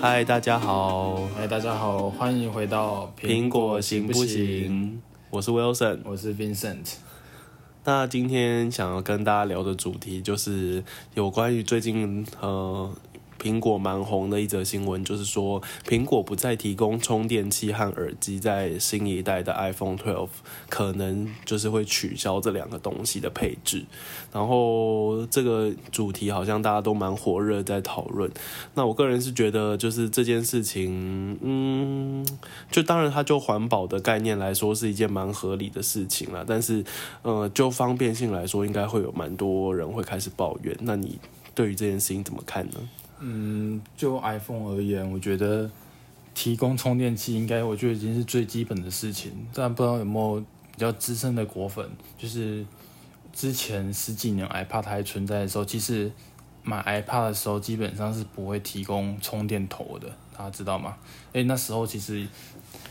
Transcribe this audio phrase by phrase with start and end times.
[0.00, 5.00] 嗨，大家好，嗨，大家好，欢迎回到苹果行不行？
[5.30, 6.94] 我是 Wilson，我是 Vincent。
[7.84, 10.84] 那今天想要跟大家聊的主题就是
[11.14, 12.90] 有关于最近呃。
[13.38, 20.28] 苹果蛮红的一则新闻，就是说苹果不再提供充电器和耳机，在新一代的 iPhone 12
[20.68, 23.84] 可能就是会取消这两个东西的配置。
[24.32, 28.30] 然后这个主题好像大家都蛮火热在讨论。
[28.74, 32.26] 那我个人是觉得，就是这件事情，嗯，
[32.70, 36.44] 就当然它就环保的概念来说是一件蛮合理的事情了。
[36.46, 36.84] 但是，
[37.22, 40.76] 呃，就方便性来说，应该会有蛮多人会开始抱怨。
[40.80, 41.18] 那你
[41.54, 42.74] 对于这件事情怎么看呢？
[43.20, 45.70] 嗯，就 iPhone 而言，我觉得
[46.34, 49.32] 提供充电器应该，我觉得已经是最基本的事情。
[49.52, 52.64] 但不知道有没有比较资深的果粉，就是
[53.32, 56.10] 之前十几年 iPad 还存在的时候，其实
[56.62, 60.96] 买 iPad 的时候基本上是不会提供充电头的，大家知道吗？
[61.32, 62.26] 哎，那时候其实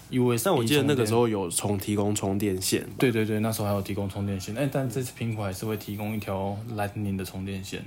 [0.09, 4.55] 因为但我记得那个时候有充提供充电线，对对对，那时候还有提供充电线。
[4.57, 7.83] 哎，但这次苹果还是会提供一条 Lightning 的充电线。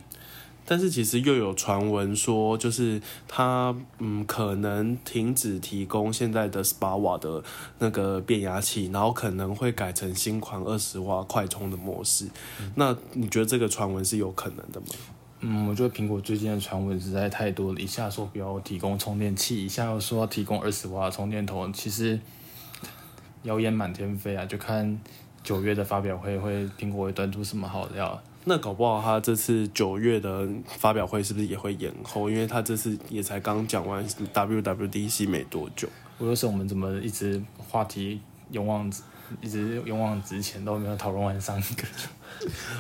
[0.65, 7.43] 但是其实又有传闻说，就是它嗯可能停止提供现在的十八瓦的
[7.79, 12.29] 那个变压器，然后可能会改成新款二十瓦快充的模式。
[12.77, 14.87] 那你觉得这个传闻是有可能的吗？
[15.41, 22.21] 嗯，我觉得苹果最近的传闻实在太多了，一下说不要提供充电器，一下又说要提供二十瓦充电头，其实
[23.45, 24.45] 谣言满天飞啊！
[24.45, 25.01] 就看
[25.43, 28.23] 九月的发表会，会苹果会端出什么好料。
[28.45, 32.31] 那搞不好他这次九月的发表会是不是也会延后？
[32.31, 35.89] 因为他这次也才刚讲完 WWDC 没多久。
[36.19, 38.91] 我说是我们怎么一直话题永望，
[39.41, 41.85] 一直勇往直前都没有讨论完上一个，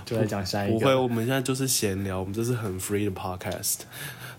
[0.04, 0.78] 就在讲下一个。
[0.78, 3.80] 不会，我们现在就是闲聊，我们这是很 free 的 podcast。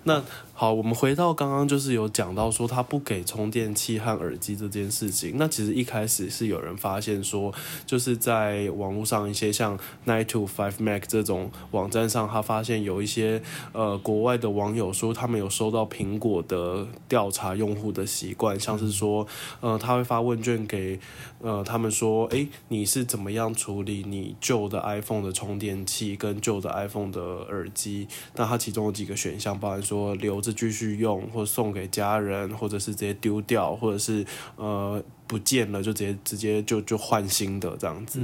[0.03, 0.19] 那
[0.55, 5.35] 好，我们回到刚刚就是有讲到说他不给充电器和耳机这件事情。
[5.37, 7.53] 那其实一开始是有人发现说，
[7.85, 9.77] 就是在网络上一些像
[10.07, 13.43] Nine to Five Mac 这种网站上，他发现有一些
[13.73, 19.27] 呃国外的网友说，他们有收到苹果的调查用户的习惯，像是说
[19.59, 20.99] 呃他会发问卷给
[21.41, 28.07] 呃他们说，哎，你是怎么样处理你旧的 iPhone 的充电器跟旧的 iPhone 的耳机？
[28.35, 29.81] 那它其中有几个选项，包含。
[29.81, 34.23] 说留着继续用，或送给家人，或者是直接丢掉，或者是
[34.55, 38.21] 呃不见了就直接直接就就换新的这样子。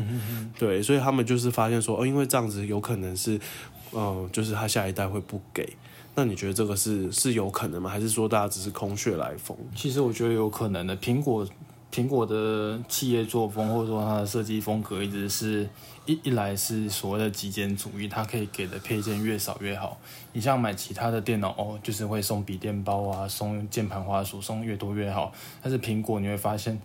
[0.57, 3.39] 对，所以他们就是发现说，哦，因为这样子有可能是，
[3.91, 5.67] 嗯，就是他下一代会不给。
[6.15, 7.89] 那你觉得这个是是有可能吗？
[7.89, 9.57] 还是说大家只是空穴来风？
[9.75, 10.95] 其实我觉得有可能的。
[10.97, 11.45] 苹果
[11.91, 15.67] 苹果的企业作风，或者说它的设计风格，一直是。
[16.07, 19.97] 一一来是所谓的极简主义，它可以给的配件越少越好。
[20.31, 25.33] 你像买其他的电脑哦，就是会送笔电包啊，送键盘、滑鼠，送越多越好。
[25.61, 26.79] 但是苹果你会发现，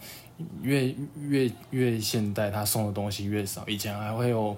[0.60, 3.62] 越越越现代，它送的东西越少。
[3.68, 4.56] 以前还会有，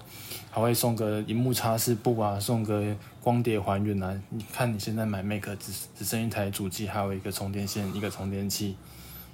[0.49, 2.83] 还会送个荧幕擦拭布啊，送个
[3.21, 4.19] 光碟还原啊。
[4.31, 8.75] 你看你现在买 Mac 只只剩一台主机，还有一个充电线，一个充电器。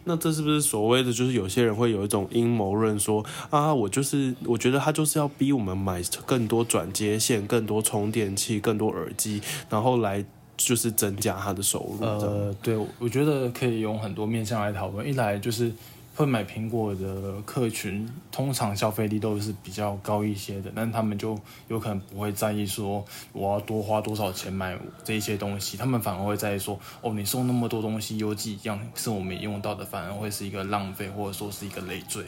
[0.06, 10.24] 那这是不是所谓的，就是有些人会有一种阴谋论，说啊，我就是我觉得他就是要逼我们买更多转接线、更多充电器、更多耳机，然后来
[10.58, 12.06] 就是增加他的收入。
[12.06, 15.72] 呃，对，我觉得可以用很多面向来讨论，一来就是。
[16.22, 21.36] 会买苹果的客群，通常消费力都是比较高一些的，但他们就
[21.68, 32.24] 有可能不会在意说我要多花多少钱买这一些东西，他们反而会在意说，哦，你送那么多东西，邮寄一样是我没用到的，反而会是一个浪费，或者说是一个累赘。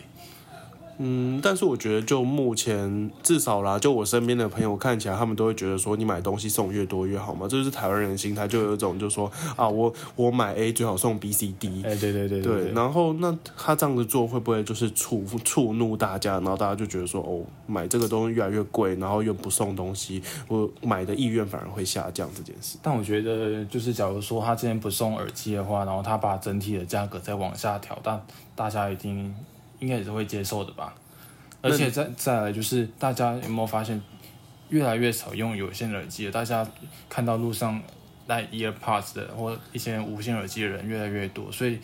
[0.98, 11.82] 嗯，但是我觉得就目前至少啦，就我身边的朋友看起来，他们都会觉得说，你买东西送越多越好嘛，这就是台湾人的心态，就有一种就说啊，我我买 A 最好送 B、C、D。
[11.84, 12.72] 哎，对对对对。
[12.72, 22.78] 然后那他这样子做会不会就是触触怒大家，然后大家就觉得说，哦，买这个东西越来越贵，然后又不送东西，我买的意愿反而会下降这件事。
[22.82, 28.22] 但我觉得就是假如说他之前不送耳机的话，然后他把整体的价格再往下调，但
[28.56, 29.34] 大家一定。
[29.80, 30.96] 应该也是会接受的吧，
[31.62, 34.02] 而且再再来就是大家有没有发现，
[34.70, 36.32] 越来越少用有线耳机了？
[36.32, 36.66] 大家
[37.10, 37.82] 看到路上
[38.26, 41.80] 戴 EarPods 的或一些无线耳机的人越来越多，所以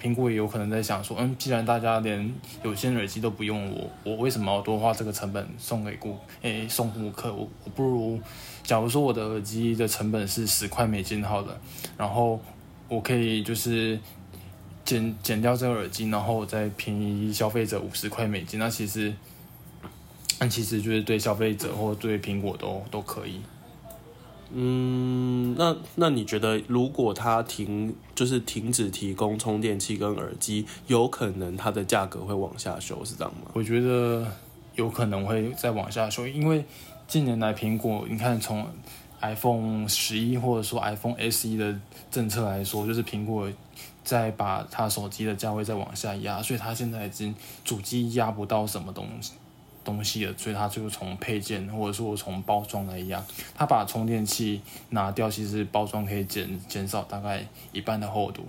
[0.00, 7.32] 苹果也有可能在想说，嗯，既然大家连有线耳机都不用，我我为什么要多花这个成本送给顾诶送顾客？
[7.32, 8.20] 我我不如，
[8.62, 11.60] 假如说我的耳机的成本是十块美金好了，
[11.98, 12.40] 然后
[12.88, 13.98] 我可以就是。
[14.84, 19.12] 减减掉这个耳机，然后再便宜消费者五十块美金，那其实，
[20.40, 23.40] 那其实就是对消费者或对苹果都都可以。
[24.54, 33.50] 嗯，那那你觉得，如果它停，就是停止提供充电器跟耳机，有可能它的价格会往下修，是这样吗？
[33.54, 34.30] 我觉得
[34.74, 36.62] 有可能会再往下修，因为
[37.08, 38.66] 近年来苹果，你看从
[39.22, 41.74] iPhone 十一或者说 iPhone SE 的
[42.10, 43.48] 政策来说，就是苹果
[44.04, 47.34] 在把他手机的价位再往下压，所以他现在已经
[47.64, 49.32] 主机压不到什么东西。
[49.84, 53.20] 东西了，所以它就从配件或者说从包装来压，
[53.52, 58.46] 他把充电器拿掉，其实包装可以减减少大概一半的厚度。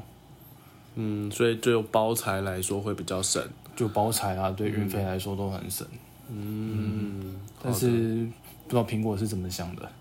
[0.93, 3.43] 嗯，所以就包材来说会比较省，
[3.75, 5.87] 就包材啊，对运费来说都很省。
[6.29, 8.27] 嗯，但是
[8.67, 9.91] 不知道苹果是怎么想的。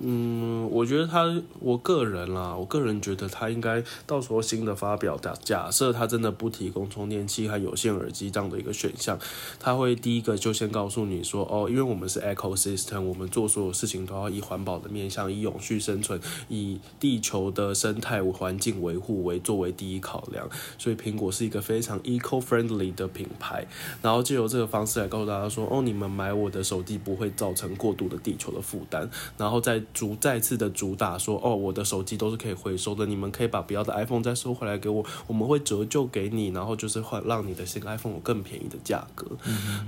[0.00, 1.24] 嗯，我觉得他，
[1.58, 9.18] 我个人啦，我个人觉得他应该到时候新的发表，假假设他真的不提供充电器和有线耳机这样的一个选项，
[9.58, 20.48] 他会第一个就先告诉你说，哦，因为我们是 ecosystem，我们做所有事情都要以环保的面向，以永续生存，以地球的生态环境维护为作为第一考量，
[20.78, 23.66] 所以苹果是一个非常 eco friendly 的品牌，
[24.00, 29.82] 然后借由这个方式来告诉大家说，哦，你们买我的手机不会造成过度的地球的负担，然后再。
[29.92, 39.26] 主再次的主打说，哦，我的手机都是可以回收的，你们可以把不要的 iPhone 再收回来给我，我们会折旧给你，然后就是换让你的新 iPhone 有更便宜的价格。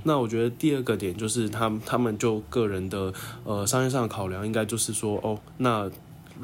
[0.03, 3.13] 那我觉得第二个点就是他他们就个人的
[3.43, 5.89] 呃商业上的考量，应该就是说，哦，那。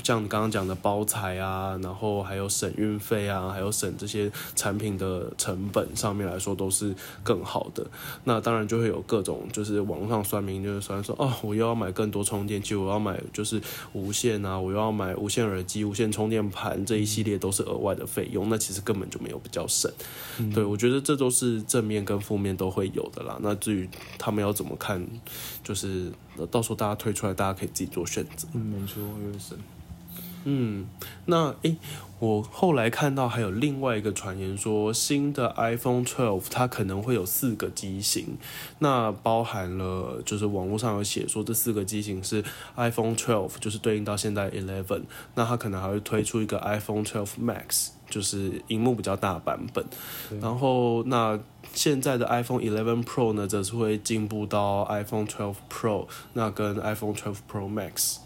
[0.04, 7.86] 像你刚刚讲的包材啊，然后还有省运费啊，还有省这些产品的成本上面来说都是更好的。
[8.24, 13.62] 那当然就会有各种就是网络上算命，就是算说哦，我又要买更多充电器，我要买就是
[13.94, 18.50] 无线啊，我又要买无线耳机、无线充电盘这一系列都是额外的费用。
[18.50, 19.92] 那其实根本就没有比较省。
[20.54, 23.38] 对我觉得这都是正面跟负面都会有的啦。
[23.42, 25.06] 那至于他们要怎么看，
[25.64, 26.12] 就是
[26.52, 28.48] 到时候大家推出来，大家可以自己做选择。
[28.54, 29.58] 嗯，没错，有点省。
[30.50, 30.88] 嗯，
[31.26, 31.76] 那诶，
[32.20, 38.38] 我后来看到还有另外一个传言说，新的 iPhone 12它可能会有四个机型，
[38.80, 42.42] 那包含了就是网络上有写说这四个机型是
[42.78, 45.02] iPhone 12，就是对应到现在 Eleven，
[45.36, 49.86] 那它可能还会推出一个 iPhone 12 Max，就是荧幕比较大版本，
[50.40, 51.38] 然后那
[51.74, 58.20] 现在的 iPhone 11 Pro 呢，则是会进步到 iPhone 12 Pro，那跟 iPhone 12 Pro Max，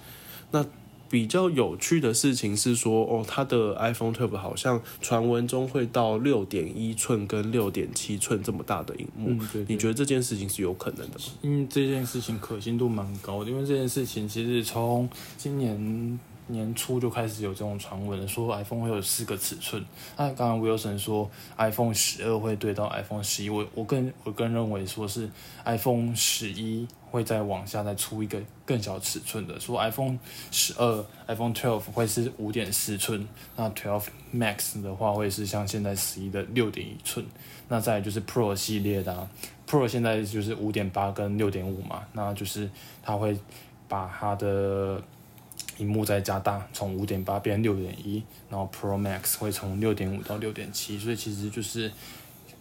[0.51, 0.63] 那。
[1.11, 9.29] 比较有趣的事情是说，哦，它的 iPhone 12好像传闻中会到六点一寸跟六点七寸这么大的荧幕。
[9.29, 9.65] 嗯，对。
[9.67, 11.25] 你觉得这件事情是有可能的吗？
[11.41, 16.19] 因为这件事情可信度蛮高的，因为这件事情其实从今年。
[16.51, 19.83] 年初就开始有这种传闻了，说 iPhone 会有四个尺寸。
[20.17, 25.29] 那刚刚 Wilson 说 iPhone 十二会对到 iPhone 十一，我我更我更认为说是
[25.65, 30.17] iPhone 十一会再往下再出一个更小尺寸的，说 iPhone
[30.51, 37.25] 十二 iPhone twelve 会是五点四寸，那 twelve Max 的话会是像现在十一的六点一寸。
[37.67, 39.29] 那再就是 Pro 系列的
[39.65, 42.69] ，Pro 现在就是五点八跟六点五嘛，那就是
[43.01, 43.37] 它会
[43.87, 45.01] 把它的
[45.81, 51.91] 屏幕在加大，从五点八变六点一，然后 Pro Max 会从六点五到六点七，所以其实就是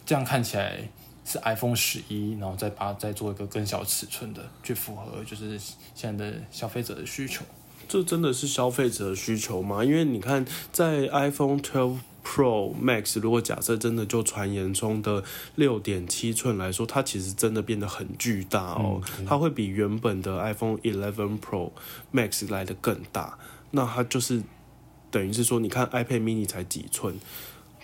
[0.06, 0.80] 这样看起来
[1.22, 5.60] 是 iPhone 十一，然后再把再做一个更小尺寸的，去符合就是
[5.94, 7.44] 现在的消费者的需求。
[7.86, 9.84] 这真的是消费者的需求吗？
[9.84, 11.98] 因为你看，在 iPhone Twelve。
[12.24, 15.24] Pro Max 如果假设真的就传言中的
[15.56, 21.70] 六点七寸来说，它其实真的变得很巨大哦，它会比原本的 iPhone Eleven Pro
[22.12, 23.38] Max 来的更大。
[23.72, 24.42] 那它就是
[25.10, 27.14] 等于是说，你看 iPad Mini 才几寸，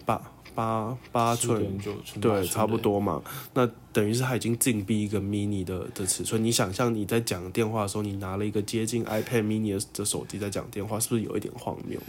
[0.05, 0.21] 八
[0.55, 1.79] 八八寸，
[2.21, 3.23] 对，差不多嘛。
[3.55, 6.43] 那等于是它已经禁闭一个 Mini 的的尺寸。
[6.43, 12.01] 你想象你在讲电话的时候，你拿了一个接近 iPad Mini 的手机在讲电话，是不是有一点荒谬？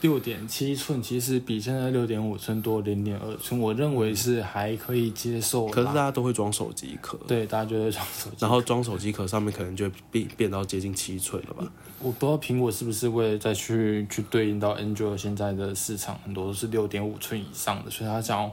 [0.00, 5.66] 六点七寸其实比现在六点五寸多零点二寸，我认为是还可以接受。
[5.66, 8.36] 可是大家都会装手机壳，对，大家就会装手机。
[8.38, 11.66] 然后装手机壳上面可能就变变到接近七寸了吧？
[12.00, 18.48] 我不知道苹果是不是为了再去去对应到 Android 现在的市场，很多都是六点五寸以上的，所以他想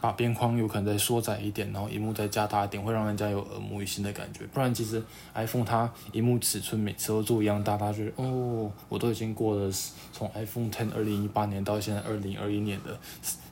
[0.00, 4.46] 把边框有可能再缩窄一点，然后荧幕再加大一点，会让人家有耳目一新的感觉。
[4.52, 5.02] 不然其实
[5.34, 9.70] iPhone 它荧幕尺寸每次都做一样大，大家觉得哦，我都已经过了
[10.12, 12.96] 从 iPhone Ten 二零一八年到现在二零二一年的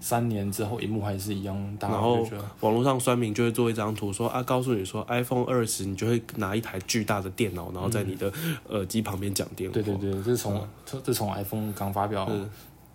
[0.01, 1.89] 三年之后，荧幕还是一样大。
[1.89, 2.27] 然后
[2.61, 8.33] 网络上酸民就会做一张图说啊，告诉你说 iPhone 二十，你就会拿一台巨大的电脑，然后在你的
[8.69, 9.75] 耳机旁边讲电话。
[9.75, 10.69] 对对对，这是从
[11.05, 12.29] 这从 iPhone 刚发表。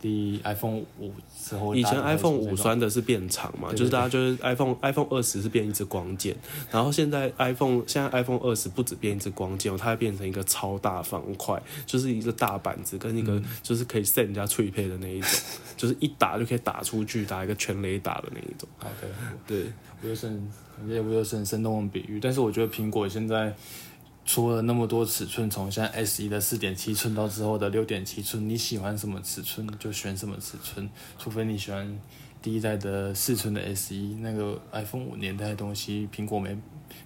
[0.02, 6.36] 第 iPhone 五之后，以前 iPhone 五酸的是变长嘛，就是大家就是 iPhone iPhone 二十是变一支光剑，
[6.72, 13.46] 然后现在 iPhone 现在 iPhone 二十不止变一支光剑哦，它会变成一个超大方块，就是一个大板子跟一个嗯。
[13.62, 15.30] 就是可以 set 人家脆配的那一种，
[15.78, 18.68] 就是一打就可以打出去，打一个全雷打的那一种。
[18.78, 19.08] 好的，
[19.48, 20.50] 对，我就是很
[20.90, 23.54] 也不是很生动的比喻，但是我觉得苹果现在
[24.26, 32.00] 出了那么多尺寸，从现在 S 一的四点七寸到之后的六点七寸，你喜欢什么尺寸就选什么尺寸，除非你喜欢
[32.42, 36.58] 第一代的四寸的 S 一那个 iPhone 五年代的东西，苹果没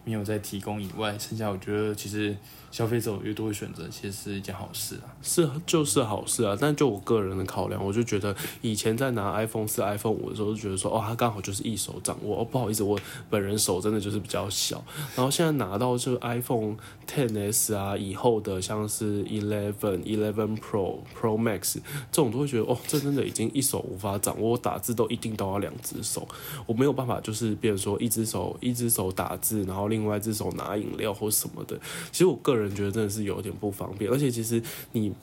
[0.04, 2.36] 没有在提供以外，剩下我觉得其实
[2.72, 5.12] 消费者越多的选择，其实是一件好事啊。
[5.22, 12.42] 是就是好事啊，但就我个人的考量，我就觉得以前在拿 iPhone 四、iPhone 五的时候，就觉得说哦，它刚好就是一手掌握。
[12.42, 13.00] 哦，不好意思，我
[13.30, 14.84] 本人手真的就是比较小。
[15.16, 16.78] 然后现在拿到就 iPhone
[17.08, 21.76] 10s 啊以后的，像是 Eleven、Eleven Pro、Pro Max
[22.12, 24.46] 这种，都会觉得哦，这真的已经一手无法掌握。
[24.46, 26.28] 我打字都一定都要两只手，
[26.68, 31.78] 我没有办法就是变成说一只手一只手打字，然后然后另外一只手拿饮料或什么的。
[32.12, 34.64] 其实我个人觉得真的是有点不方便，而且其实
[34.94, 35.14] 你。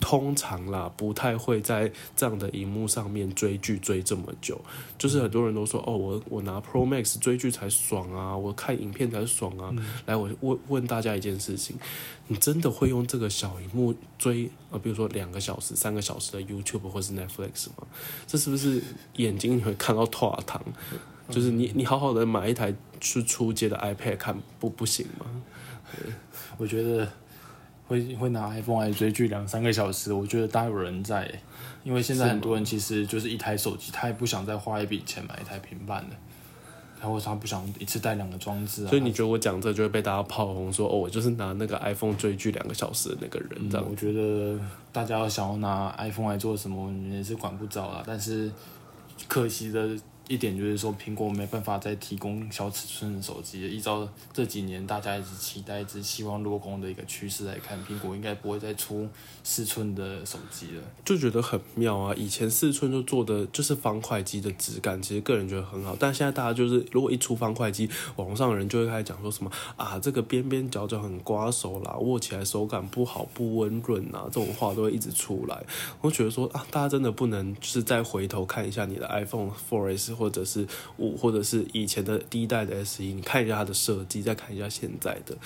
[0.00, 4.60] 通常啦，不太会在这样的荧幕上面追剧追这么久。
[4.98, 9.72] 就是很多人都说，哦，我我拿 Pro Max 追剧才爽啊，我看影片才爽啊。
[10.06, 11.76] 来，我问问大家一件事情，
[12.26, 17.86] 你真的会用这个小荧幕追呃，比如说两个小时、三个小时的 YouTube 或是 Netflix 吗？
[18.26, 18.82] 这是不是
[19.18, 20.60] 眼睛你会看到 脱糖？
[21.32, 25.26] 就是你你好好的买一台去出街的 iPad 看不不行吗？
[26.56, 27.08] 我觉得
[27.88, 31.40] 会会拿 iPhone 来追剧两三个小时，我觉得大有人在耶，
[31.82, 36.16] 因为现在很多人其实就是一台手机，他也不想再花一笔钱买一台平板的，
[37.00, 38.88] 然后他不想一次带两个装置啊。
[38.88, 44.58] 所以你觉得我讲这就会被大家炮轰说，哦，我就是拿那个 iPhone 追剧两个小时的那个人，这样嗯我觉得
[44.92, 48.02] 大家要想要拿 iPhone 来做什么，你也是管不着啦。
[48.06, 48.50] 但是
[49.28, 49.90] 可惜的
[50.28, 53.68] 一点就是说，苹果没办法再提供小尺寸的手机了。
[53.68, 59.08] 依照这几年大家一直期待、一直希望落空的一个趋势来看，苹果应该不会再出
[59.42, 60.82] 四寸的手机了。
[61.04, 62.14] 就觉得很妙啊！
[62.16, 65.96] 以前四寸就做的就是方块机的质感，其实个人觉得很好。
[65.98, 75.62] 但现在大家就是，如果一出方块机，网上人就会开始讲说什么啊，这个边边角角很刮手啦，握起来手感不好、不温润啊，这种话都会一直出来。
[76.00, 80.66] 我觉得说啊，大家真的不能就是再回头看一下你的 iPhone 4S 或者是
[80.98, 85.36] 五，或者是以前的第一代的 SE，你看一下它的设计，再看一下现在的，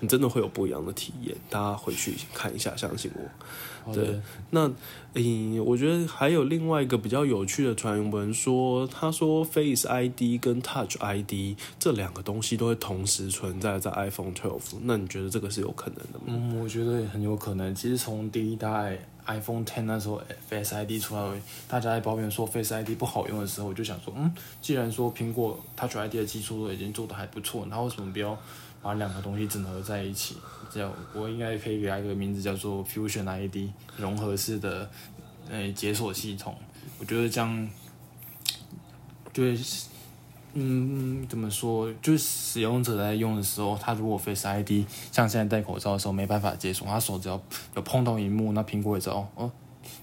[0.00, 1.36] 你真的会有不一样的体验。
[1.48, 3.22] 大家回去看一下，相信我。
[3.94, 4.68] 对那，
[5.14, 14.78] 嗯，我觉得还有另外一个比较有趣的传闻说，他说 Face ID 跟 Touch ID 这两个东西都会同时存在在 iPhone 12。
[14.82, 16.24] 那你觉得这个是有可能的吗？
[16.26, 17.72] 嗯，我觉得很有可能。
[17.72, 28.38] 其实从第一代 iPhone Ten 那时候 Face ID 出来，大家在抱怨说 Face ID 不好用的时候，我就想说，嗯，既然说苹果 Touch ID 的技术都已经做得还不错，那为什么不要
[28.80, 30.36] 把两个东西整合在一起？
[30.70, 34.88] 这样我应该可以给它一个名字叫做 Fusion ID 融合式的
[35.50, 36.54] 呃解锁系统。
[36.98, 37.68] 我觉得这样，
[39.32, 39.86] 就是
[40.58, 41.92] 嗯，怎么说？
[42.00, 47.38] 就是使用者在用的时候，他如果 Face ID 像现在戴口罩的时候没办法解锁，他手只要
[47.74, 49.52] 有碰到荧幕，那苹果也知道哦，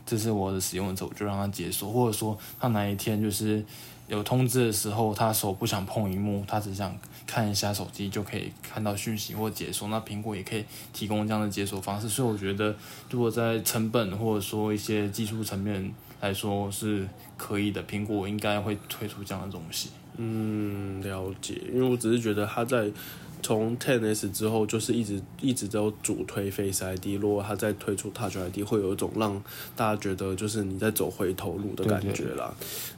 [0.06, 1.90] 这是我的使用者，我就让他解锁。
[1.90, 3.66] 或者说他哪一天就是
[4.08, 6.96] 有通知的时候，他手不想碰荧幕，他只想
[7.26, 12.08] 看一下手机就可以看到讯息或解锁，那苹果也可以提供这样的解锁方式。
[12.08, 12.76] 所以我觉得，
[13.10, 15.92] 如果在成本或者说一些技术层面
[16.22, 19.90] 来说是可以的，苹果应该会推出这样的东西。
[20.18, 21.62] 嗯，了解。
[21.74, 22.92] 因为我只是觉得他在
[23.42, 27.20] 从 Ten S 之后，就是一直一直都主推 Face ID。
[27.20, 29.44] 如果他再推出 Touch ID，会有一种让
[29.76, 32.54] 大家觉得就是你在走回头路的感觉啦。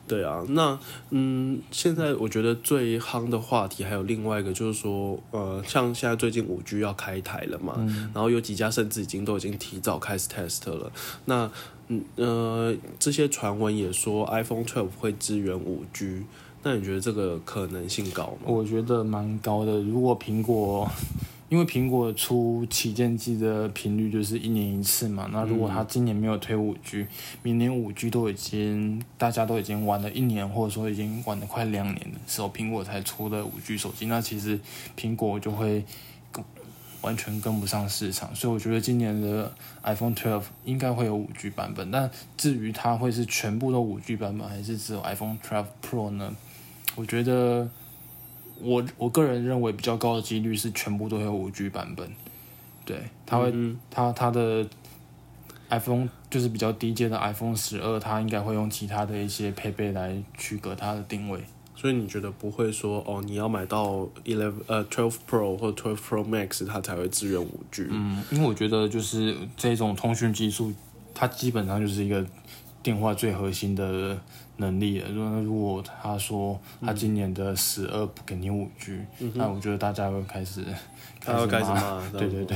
[0.07, 0.77] 对啊，那
[1.09, 7.73] 嗯，现在我觉得最夯的话题还有另外一个，就是说，呃，像现在最近五 G 要开台了嘛，
[8.13, 10.91] 然后有几家甚至已经都已经提早开始 test 了。
[11.25, 11.49] 那
[11.87, 16.25] 嗯呃，这些传闻也说 iPhone 12会支援五 G。
[16.67, 18.47] 那你觉得这个可能性高吗？
[18.47, 19.79] 我觉得蛮高的。
[19.81, 20.89] 如果苹果，
[21.47, 27.05] 因为苹果出旗舰机的频率就是一年一次嘛，那如果它今年没有推五 G，、
[27.43, 34.59] 明年五 G 都已经大家都已经玩了一年，或者说已经玩了快两年的时候，苹果才出的五 G 手机，那其实
[34.97, 35.85] 苹果就会
[36.31, 36.43] 跟
[37.01, 39.53] 完全跟不上市场，所以我觉得今年的
[39.83, 41.91] iPhone 12应该会有五 G 版本。
[41.91, 46.35] 但至于它会是全部都五 G 版本，还是只有 iPhone 12 Pro 呢？
[46.95, 47.69] 我觉得
[48.61, 52.09] 我我个人认为比较高的几率是全部都有五 G 版本，
[52.85, 54.65] 对，它会、嗯它它的
[55.69, 61.39] iPhone 就是比较低阶的 iPhone 十二，它应该会用其他的一些配备来区隔它的定位。
[61.75, 67.85] 所以你觉得不会说哦，你要买到 eleven 呃 twelve Pro 或 twelve Pro Max 它才会支援五 G？
[67.89, 70.71] 嗯，因为我觉得就是这种通讯技术，
[71.13, 72.25] 它基本上就是一个
[72.85, 74.15] 电话最核心的
[74.57, 75.09] 能力了。
[75.09, 78.99] 如如果他说他今年的十二不给你五 G，、
[79.33, 80.63] 那我觉得大家会开始
[81.19, 82.55] 他会开始骂，对对对。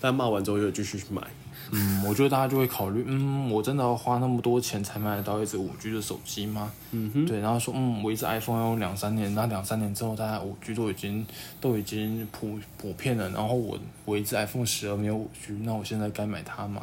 [0.00, 1.22] 但骂完之后又继续去买。
[1.70, 6.72] 嗯，我觉得大家就会考虑，嗯，我真的要花那么多钱才买得到一只五 G 的手机吗？
[6.90, 11.24] 嗯哼，对，然后说，嗯，我一只 iPhone 要用两三年，那两三年之后，大家五 G 都已经
[11.60, 16.82] 都已经普普遍了，然后我我一只 iPhone 十二没有五 G，那我现在该买它吗？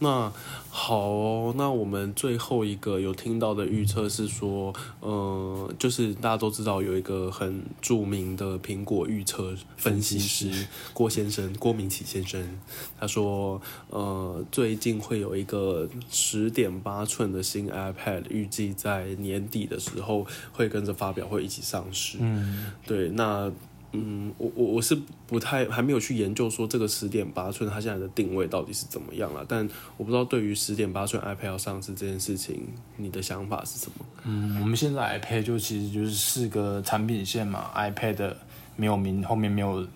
[0.00, 0.30] 那
[0.68, 12.58] 好哦，那我们最后一个有听到的预测是说，呃，就是大家都知道有一个很著名的苹果预测分析师郭先生，郭明启先生，
[12.98, 22.18] 他说，呃，最近会有一个十点八寸的新 iPad，预计在年底的时候会跟着发表会一起上市。
[22.20, 23.50] 嗯，对，那
[23.94, 24.96] 嗯，我我我是
[25.26, 34.06] 不太还没有去研究说这个十点八寸它现在的定位到底是怎么样了，但我不知道对于十点八寸 iPad 要上市这件事情，你的想法是什么？
[34.24, 38.34] 嗯，我们现在 iPad 就其实就是四个产品线嘛，iPad
[38.76, 39.86] 没有名后面没有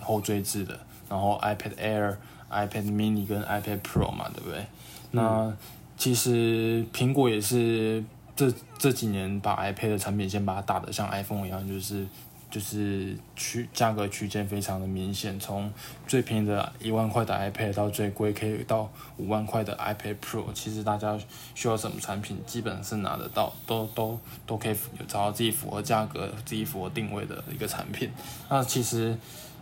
[0.00, 0.78] 后缀字的，
[1.08, 2.16] 然后 iPad Air、
[2.50, 4.64] iPad Mini 跟 iPad Pro 嘛，对不对？
[5.12, 5.52] 那
[5.96, 8.04] 其实苹果也是
[8.36, 12.06] 这这几年把 iPad 的产品线把它打得像 iPhone 一样，就是
[12.50, 15.72] 就是区价格区间非常的明显，从
[16.06, 21.16] 最便宜的一万块的 iPad 到最贵可以到五万块的 iPad Pro，其实大家
[21.54, 24.76] 需要什么产品，基本是拿得到，都都都可以
[25.06, 28.10] 找到自己符合价格、自己符合定位的一个产品。
[28.48, 29.16] 那其实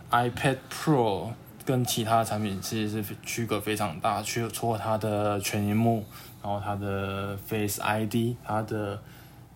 [0.09, 1.29] iPad Pro
[1.63, 6.03] 跟其他产品其实是区隔非常大，除除了它的全荧幕，
[6.41, 8.99] 然后它的 Face ID，它的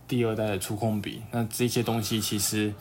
[0.07, 2.71] 第二代的触控笔，那这些东西其实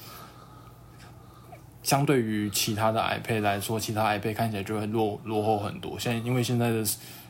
[1.83, 5.99] 相对于其他的 iPad 来说，其他 iPad 看起来就会落落后很多。
[5.99, 6.85] 现在因为现在的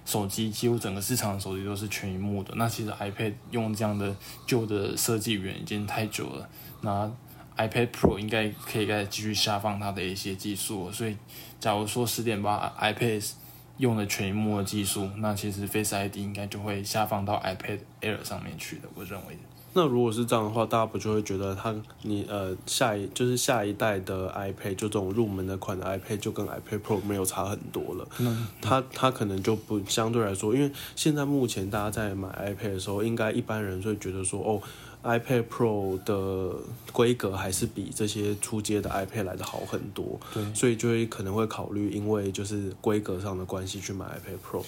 [0.05, 4.15] 手机几乎整个市场的手机都是全荧幕的，那其实 iPad 用这样的
[4.47, 6.49] 旧的设计语言已经太久了。
[6.81, 7.11] 那
[7.57, 11.17] iPad Pro 应该可以再继续下放它的一些技术，所以
[11.61, 13.33] 假如说十点八 iPad
[13.79, 19.39] 用了全荧幕的技术，那其实 Face ID 应该就会下放到 iPad Air 上面去的，我认为。
[19.75, 28.09] 那如果是这样的话，大家不就会觉得它你呃下一就是下一代的 iPad 就这种入门的款的 iPad 就跟 iPad Pro 没有差很多了。
[28.19, 34.61] 嗯，它它可能就不相对来说，因为现在目前大家在买 iPad 的时候，应该一般人会觉得说哦。
[35.05, 36.55] iPad Pro 的
[36.93, 44.65] 规格还是比这些初阶的 iPad 来的好很多，对，所以就会可能会考虑，因为就是规格上的关系去买 iPad Pro，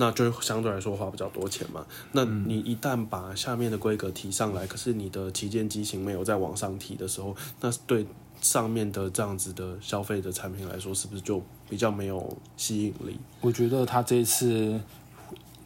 [0.00, 1.84] 那就相对来说花比较多钱嘛。
[2.12, 8.06] 那你一旦把下面的规格提上来，可是你的旗舰机型没有再往上提的时候，那对
[8.40, 13.18] 上面的这样子的消费的产品来说，是不是就比较没有吸引力？
[13.40, 14.80] 我觉得它这一次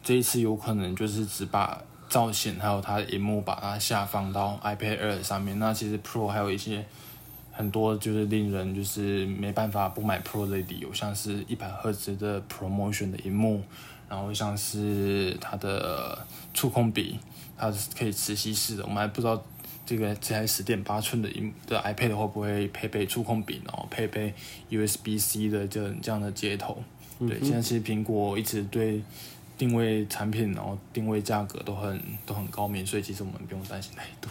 [0.03, 6.83] 这一次有可能就是只把造型还有它的荧幕把它下放到 iPad Air 上面，那其实 Pro 还有一些
[7.51, 13.61] 很多就是令人就是没办法不买 Pro 的理由，像是一百赫兹的 ProMotion 的荧幕，
[14.09, 17.19] 然后像是它的触控笔，
[17.57, 19.43] 它是可以磁吸式的，我们还不知道
[19.85, 24.33] 这个这台十点八寸的荧的 iPad 会不会配备触控笔，然后配备
[24.69, 26.81] USB C 的这这样的接头。
[27.19, 29.01] 对，现在其实苹果一直对
[29.57, 34.29] 定位产品，然后定位价格都很都很高明，所以其实我们不用担心太多。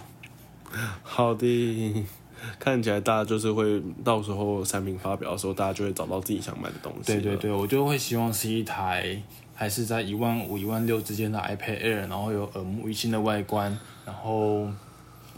[1.03, 2.05] 好的，
[2.59, 7.13] 看起来大家就是会到时候产品发表的时候，大家就会找到自己想买的东西。
[7.13, 9.21] 对对，对，我就会希望是一台
[9.55, 14.69] 还是在一万五、一万六之间的 iPad Air，然后有耳目一新的外观，然后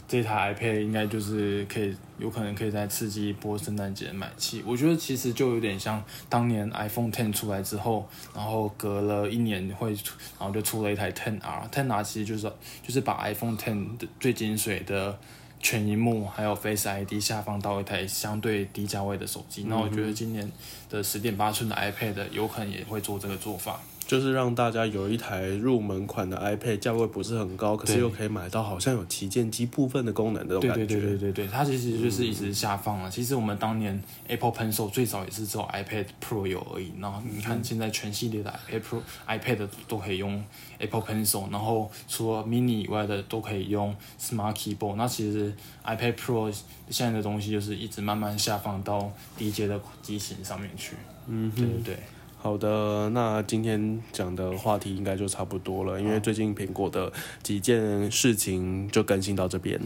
[0.07, 4.63] 这台 iPad 应该就是可以有可能可以再刺激一波圣诞节的买气。
[4.65, 15.17] 我觉得其实就有点像当年 iPhone Ten 出来之后，然后隔了一年会出，然后就出了一台 Ten R，Ten R 其实就是就是把 iPhone Ten 的最精髓的。
[15.59, 20.51] 全荧幕还有 Face ID 下放到一台相对低价位的手机，那我觉得今年
[20.89, 23.79] 的十点八寸的 iPad 有可能也会做这个做法。
[24.07, 30.85] 就是让大家有一台入门款的 iPad，价位不是很高，可是又可以买到好像有旗舰机部分的功能的感觉。
[30.85, 33.09] 对对对对对，它其实就是一直下放了。
[33.09, 40.43] 其实我们当年 Apple Pencil 最早也是只有 iPad Pro 有而已，然后你看现在全系列的 iPad Pro、iPad 都可以用
[40.77, 44.95] Apple Pencil，然后除了 Mini 以外的都可以用 Smart Keyboard。
[44.95, 45.51] 那其实
[45.83, 46.55] iPad Pro
[46.89, 50.95] 现在的东西就是一直慢慢下放到低阶的机型上面去。
[51.27, 51.99] 嗯，对对对。
[52.45, 59.81] 好的，那今天讲的话题应该就差不多了，因为最近苹果的几件事情就更新到这边。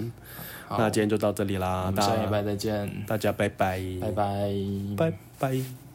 [0.69, 4.51] 那今天就到这里啦，大下礼拜再见，大家拜拜，拜拜，
[4.97, 5.88] 拜拜。